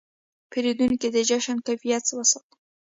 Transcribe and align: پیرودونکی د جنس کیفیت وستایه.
پیرودونکی 0.51 1.07
د 1.15 1.17
جنس 1.29 1.47
کیفیت 1.65 2.05
وستایه. 2.17 2.49